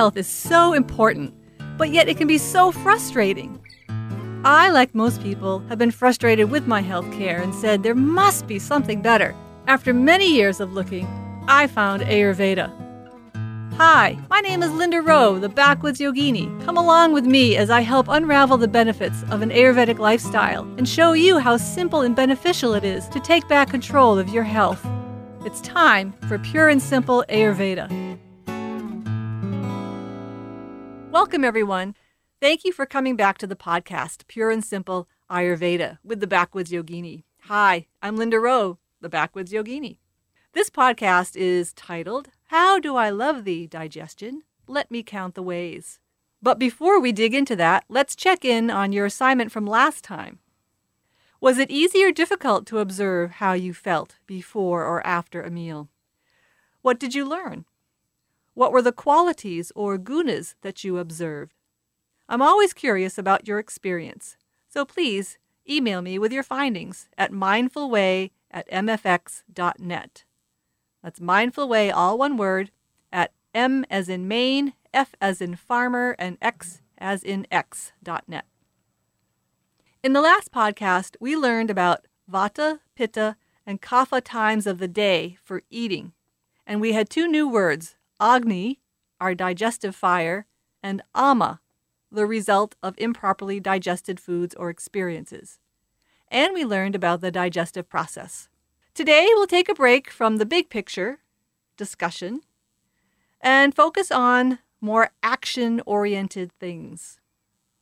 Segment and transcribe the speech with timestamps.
[0.00, 1.30] health is so important,
[1.76, 3.60] but yet it can be so frustrating.
[4.46, 8.46] I, like most people, have been frustrated with my health care and said there must
[8.46, 9.36] be something better.
[9.66, 11.06] After many years of looking,
[11.48, 12.72] I found Ayurveda.
[13.74, 16.48] Hi, my name is Linda Rowe, the Backwoods Yogini.
[16.64, 20.88] Come along with me as I help unravel the benefits of an Ayurvedic lifestyle and
[20.88, 24.82] show you how simple and beneficial it is to take back control of your health.
[25.44, 27.99] It's time for Pure and Simple Ayurveda.
[31.20, 31.96] Welcome, everyone.
[32.40, 36.70] Thank you for coming back to the podcast, Pure and Simple Ayurveda, with the Backwoods
[36.70, 37.24] Yogini.
[37.42, 39.98] Hi, I'm Linda Rowe, the Backwoods Yogini.
[40.54, 44.44] This podcast is titled, How Do I Love Thee, Digestion?
[44.66, 46.00] Let Me Count the Ways.
[46.40, 50.38] But before we dig into that, let's check in on your assignment from last time.
[51.38, 55.90] Was it easy or difficult to observe how you felt before or after a meal?
[56.80, 57.66] What did you learn?
[58.54, 61.54] What were the qualities or gunas that you observed?
[62.28, 64.36] I'm always curious about your experience,
[64.68, 70.24] so please email me with your findings at mindfulway at mfx.net.
[71.02, 72.70] That's mindfulway, all one word,
[73.12, 78.44] at m as in Maine, f as in farmer, and x as in x.net.
[80.02, 85.38] In the last podcast, we learned about vata, pitta, and kapha times of the day
[85.42, 86.12] for eating,
[86.66, 88.80] and we had two new words, agni,
[89.20, 90.46] our digestive fire,
[90.82, 91.60] and ama,
[92.12, 95.58] the result of improperly digested foods or experiences.
[96.28, 98.48] And we learned about the digestive process.
[98.94, 101.20] Today, we'll take a break from the big picture
[101.76, 102.42] discussion
[103.40, 107.18] and focus on more action oriented things.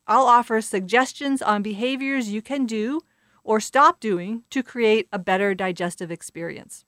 [0.06, 3.00] I'll offer suggestions on behaviors you can do
[3.44, 6.84] or stop doing to create a better digestive experience.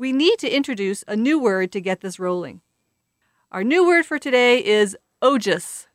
[0.00, 2.62] We need to introduce a new word to get this rolling.
[3.52, 5.88] Our new word for today is ojas.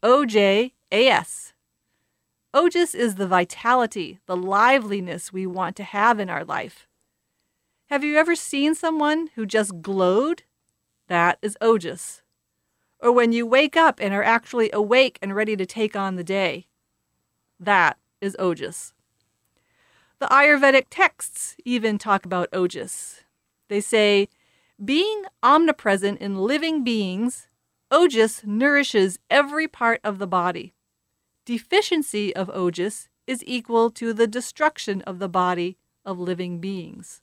[0.00, 1.54] O J A S.
[2.54, 6.86] Ojas is the vitality, the liveliness we want to have in our life.
[7.90, 10.44] Have you ever seen someone who just glowed?
[11.08, 12.22] That is ojas.
[13.00, 16.22] Or when you wake up and are actually awake and ready to take on the
[16.22, 16.68] day.
[17.58, 18.92] That is ojas.
[20.20, 23.24] The Ayurvedic texts even talk about ojas.
[23.68, 24.28] They say,
[24.82, 27.48] being omnipresent in living beings
[27.90, 30.74] Ojas nourishes every part of the body.
[31.46, 37.22] Deficiency of ojas is equal to the destruction of the body of living beings.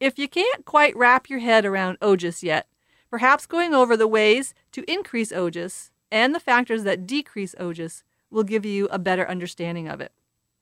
[0.00, 2.66] If you can't quite wrap your head around ojas yet,
[3.08, 8.42] perhaps going over the ways to increase ojas and the factors that decrease ojas will
[8.42, 10.10] give you a better understanding of it.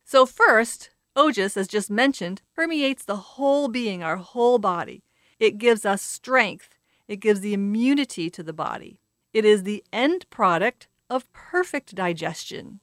[0.05, 5.03] So, first, ojas, as just mentioned, permeates the whole being, our whole body.
[5.39, 6.71] It gives us strength
[7.11, 9.01] it gives the immunity to the body.
[9.33, 12.79] It is the end product of perfect digestion.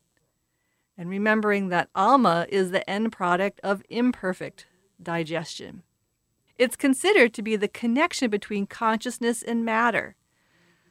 [0.98, 4.66] And remembering that ama is the end product of imperfect
[5.02, 5.84] digestion.
[6.58, 10.18] It's considered to be the connection between consciousness and matter.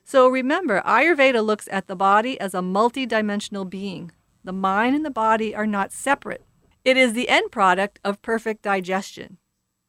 [0.03, 4.13] So remember, Ayurveda looks at the body as a multidimensional being.
[4.45, 6.46] The mind and the body are not separate.
[6.87, 9.39] It is the end product of perfect digestion.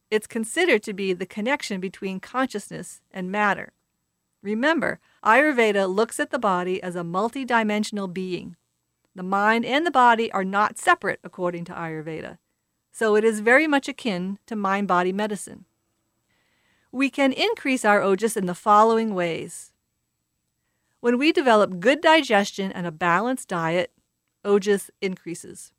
[0.10, 3.74] It's considered to be the connection between consciousness and matter.
[4.42, 8.56] Remember, Ayurveda looks at the body as a multidimensional being.
[9.14, 12.40] The mind and the body are not separate, according to Ayurveda.
[12.92, 15.66] So it is very much akin to mind body medicine.
[16.92, 19.72] We can increase our ojas in the following ways.
[21.02, 23.92] When we develop good digestion and a balanced diet,
[24.44, 25.74] ojas increases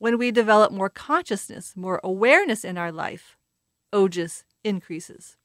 [0.00, 3.36] when we develop more consciousness, more awareness in our life,
[3.92, 5.36] ojas increases.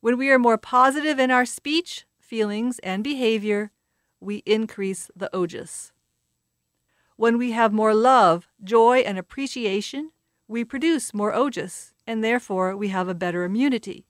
[0.00, 3.72] When we are more positive in our speech, feelings, and behavior,
[4.20, 5.92] we increase the ojas.
[7.16, 10.12] When we have more love, joy, and appreciation,
[10.48, 14.06] we produce more ojas, and therefore we have a better immunity.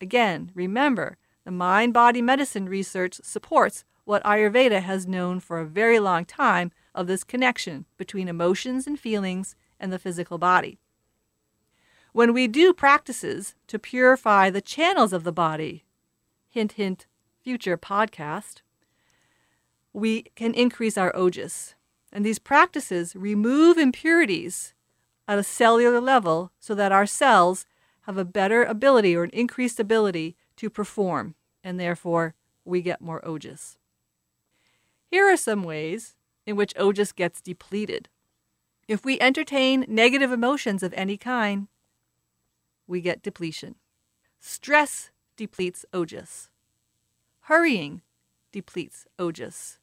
[0.00, 5.98] Again, remember, the mind body medicine research supports what Ayurveda has known for a very
[5.98, 10.78] long time of this connection between emotions and feelings and the physical body.
[12.12, 15.84] When we do practices to purify the channels of the body,
[16.50, 17.06] hint, hint,
[17.42, 18.60] future podcast,
[19.92, 21.74] we can increase our ojas.
[22.12, 24.74] And these practices remove impurities
[25.26, 27.66] at a cellular level so that our cells
[28.02, 31.34] have a better ability or an increased ability to perform,
[31.64, 32.34] and therefore
[32.64, 33.76] we get more ojas.
[35.10, 36.14] Here are some ways
[36.46, 38.08] in which ojas gets depleted.
[38.88, 41.68] If we entertain negative emotions of any kind,
[42.86, 43.76] we get depletion.
[44.40, 46.48] Stress depletes ojas.
[47.42, 48.02] hurrying
[48.52, 49.78] depletes ojas.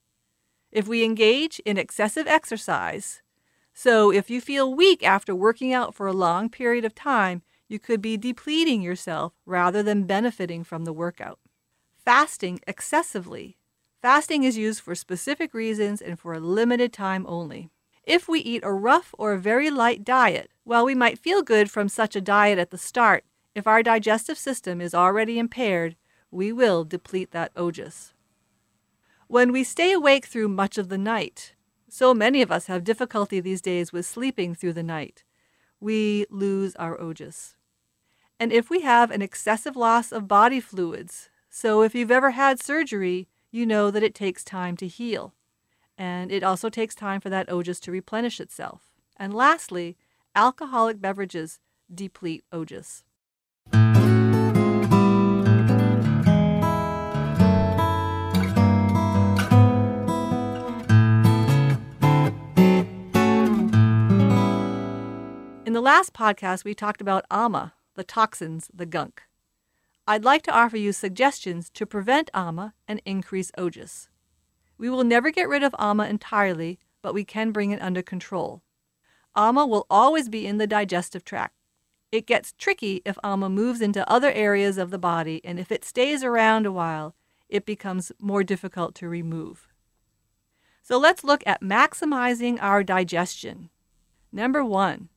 [0.71, 3.21] If we engage in excessive exercise,
[3.73, 7.79] so if you feel weak after working out for a long period of time, you
[7.79, 11.39] could be depleting yourself rather than benefiting from the workout.
[12.03, 13.58] Fasting excessively.
[14.01, 17.69] Fasting is used for specific reasons and for a limited time only.
[18.03, 21.69] If we eat a rough or a very light diet, while we might feel good
[21.69, 25.97] from such a diet at the start, if our digestive system is already impaired,
[26.31, 28.13] we will deplete that ojas.
[29.27, 31.53] When we stay awake through much of the night,
[31.89, 35.23] so many of us have difficulty these days with sleeping through the night,
[35.79, 37.55] we lose our ojas.
[38.39, 42.61] And if we have an excessive loss of body fluids, so if you've ever had
[42.61, 45.33] surgery, you know that it takes time to heal.
[45.97, 48.91] And it also takes time for that ojas to replenish itself.
[49.17, 49.97] And lastly,
[50.35, 51.59] alcoholic beverages
[51.93, 53.03] deplete ojas.
[65.65, 69.23] In the last podcast, we talked about ama, the toxins, the gunk.
[70.09, 74.07] I'd like to offer you suggestions to prevent ama and increase ojas.
[74.75, 78.63] We will never get rid of ama entirely, but we can bring it under control.
[79.35, 81.53] ama will always be in the digestive tract.
[82.11, 85.85] It gets tricky if ama moves into other areas of the body, and if it
[85.85, 87.13] stays around a while,
[87.47, 89.67] it becomes more difficult to remove.
[90.81, 93.69] So let's look at maximizing our digestion.
[94.31, 95.09] Number one,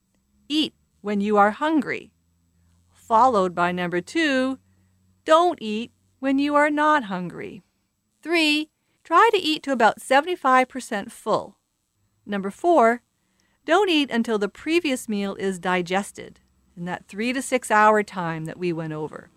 [0.50, 2.12] eat when you are hungry.
[2.92, 4.58] Followed by number two,
[5.24, 7.62] don't eat when you are not hungry.
[8.22, 8.70] Three,
[9.04, 11.56] try to eat to about 75% full.
[12.24, 13.02] Number four,
[13.64, 16.40] don't eat until the previous meal is digested
[16.76, 19.30] in that three to six hour time that we went over.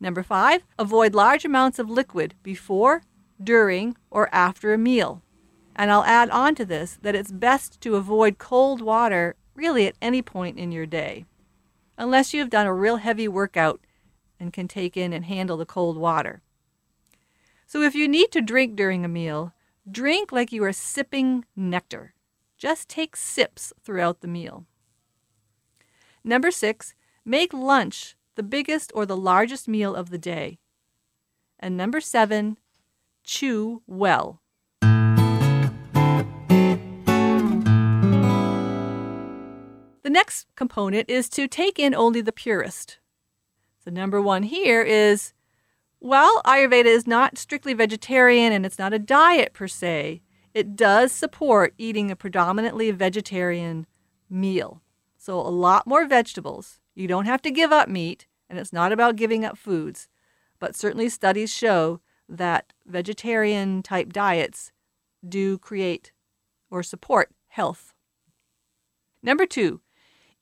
[0.00, 3.02] Number five, avoid large amounts of liquid before,
[3.42, 5.22] during, or after a meal.
[5.74, 9.96] And I'll add on to this that it's best to avoid cold water really at
[10.02, 11.24] any point in your day,
[11.96, 13.80] unless you have done a real heavy workout
[14.42, 16.42] and can take in and handle the cold water.
[17.64, 19.52] So if you need to drink during a meal,
[19.88, 22.14] drink like you are sipping nectar.
[22.58, 24.66] Just take sips throughout the meal.
[26.24, 26.94] Number six,
[27.24, 30.58] make lunch the biggest or the largest meal of the day.
[31.60, 32.58] And number seven,
[33.22, 34.40] chew well.
[40.02, 42.98] The next component is to take in only the purest.
[43.84, 45.32] The number one here is
[46.04, 50.20] well, Ayurveda is not strictly vegetarian and it's not a diet per se.
[50.52, 53.86] It does support eating a predominantly vegetarian
[54.28, 54.82] meal.
[55.16, 56.80] So, a lot more vegetables.
[56.96, 60.08] You don't have to give up meat, and it's not about giving up foods.
[60.58, 64.72] But certainly, studies show that vegetarian type diets
[65.26, 66.10] do create
[66.68, 67.94] or support health.
[69.22, 69.81] Number two,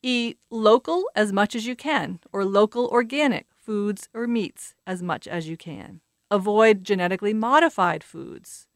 [0.03, 5.27] Eat local as much as you can, or local organic foods or meats as much
[5.27, 6.01] as you can.
[6.31, 8.67] Avoid genetically modified foods.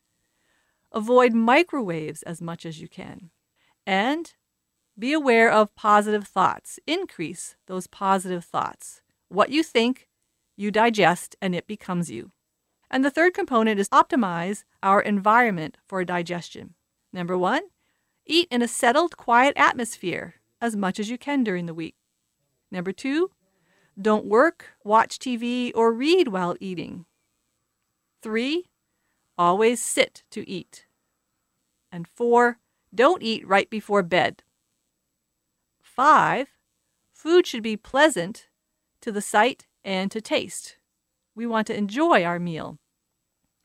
[0.91, 3.31] Avoid microwaves as much as you can.
[3.87, 4.33] And
[4.97, 6.79] be aware of positive thoughts.
[6.85, 9.01] Increase those positive thoughts.
[9.27, 10.07] What you think,
[10.55, 12.31] you digest, and it becomes you.
[12.91, 16.75] And the third component is optimize our environment for digestion.
[17.11, 17.63] Number one,
[18.27, 21.95] eat in a settled, quiet atmosphere as much as you can during the week.
[22.71, 23.31] Number two,
[23.99, 27.05] don't work, watch TV, or read while eating.
[28.21, 28.65] Three,
[29.37, 30.85] always sit to eat.
[31.91, 32.59] And four,
[32.93, 34.43] don't eat right before bed.
[35.81, 36.49] Five,
[37.13, 38.49] food should be pleasant
[39.01, 40.77] to the sight and to taste.
[41.35, 42.79] We want to enjoy our meal.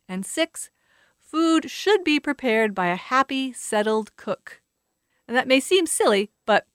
[0.09, 0.71] And six,
[1.19, 4.61] food should be prepared by a happy, settled cook.
[5.27, 6.67] And that may seem silly, but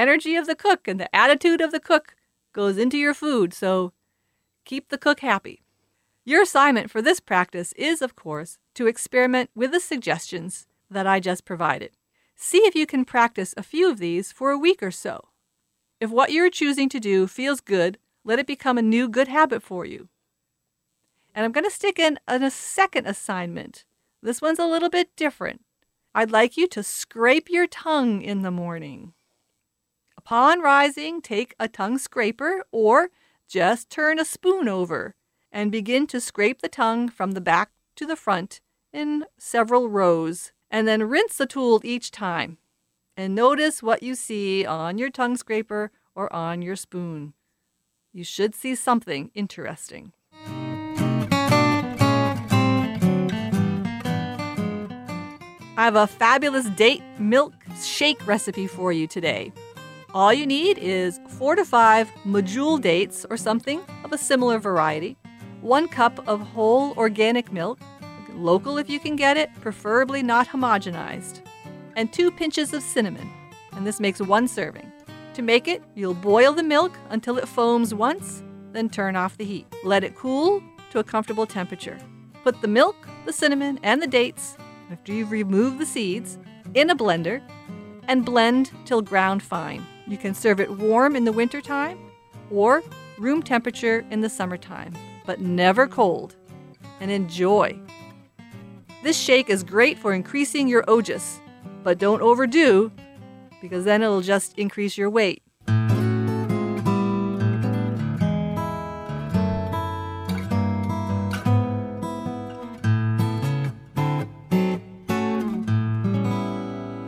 [0.00, 2.16] energy of the cook and the attitude of the cook
[2.52, 3.92] goes into your food, so
[4.64, 5.62] keep the cook happy.
[6.24, 11.20] Your assignment for this practice is, of course, to experiment with the suggestions that I
[11.20, 11.90] just provided.
[12.34, 15.28] See if you can practice a few of these for a week or so.
[16.00, 19.62] If what you're choosing to do feels good, let it become a new good habit
[19.62, 20.08] for you.
[21.34, 23.84] And I'm going to stick in a second assignment.
[24.22, 25.62] This one's a little bit different.
[26.14, 29.12] I'd like you to scrape your tongue in the morning.
[30.22, 33.08] Upon rising, take a tongue scraper or
[33.48, 35.14] just turn a spoon over
[35.50, 38.60] and begin to scrape the tongue from the back to the front
[38.92, 42.58] in several rows and then rinse the tool each time.
[43.16, 47.32] And notice what you see on your tongue scraper or on your spoon.
[48.12, 50.12] You should see something interesting.
[55.78, 59.50] I have a fabulous date milk shake recipe for you today.
[60.12, 65.16] All you need is four to five medjool dates or something of a similar variety,
[65.60, 67.78] one cup of whole organic milk,
[68.34, 71.46] local if you can get it, preferably not homogenized,
[71.94, 73.30] and two pinches of cinnamon,
[73.70, 74.90] and this makes one serving.
[75.34, 79.44] To make it, you'll boil the milk until it foams once, then turn off the
[79.44, 79.66] heat.
[79.84, 81.98] Let it cool to a comfortable temperature.
[82.42, 84.56] Put the milk, the cinnamon, and the dates,
[84.90, 86.36] after you've removed the seeds,
[86.74, 87.40] in a blender
[88.08, 89.86] and blend till ground fine.
[90.06, 91.98] You can serve it warm in the wintertime
[92.50, 92.82] or
[93.18, 96.36] room temperature in the summertime, but never cold.
[97.00, 97.78] And enjoy.
[99.02, 101.38] This shake is great for increasing your ojas,
[101.82, 102.92] but don't overdo
[103.60, 105.42] because then it'll just increase your weight.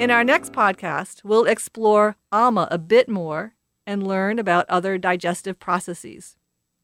[0.02, 3.54] In our next podcast, we'll explore ama a bit more
[3.86, 6.34] and learn about other digestive processes.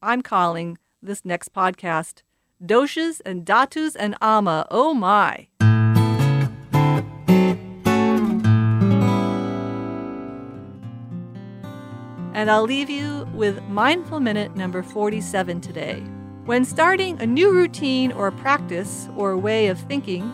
[0.00, 2.22] I'm calling this next podcast
[2.64, 4.68] Doshas and Dhatus and Ama.
[4.70, 5.48] Oh my!
[12.32, 16.04] And I'll leave you with Mindful Minute number 47 today.
[16.44, 20.32] When starting a new routine or practice or way of thinking,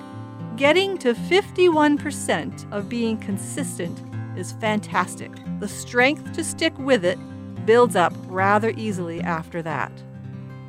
[0.56, 4.00] Getting to 51% of being consistent
[4.38, 5.32] is fantastic.
[5.58, 7.18] The strength to stick with it
[7.66, 9.90] builds up rather easily after that.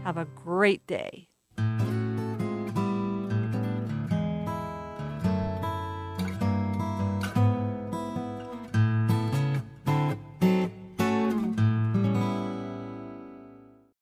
[0.03, 1.24] Have a great day.